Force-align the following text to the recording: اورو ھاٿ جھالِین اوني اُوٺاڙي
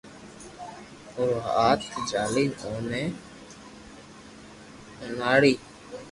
اورو 1.15 1.37
ھاٿ 1.49 1.79
جھالِین 2.09 2.51
اوني 2.65 3.03
اُوٺاڙي 5.01 5.53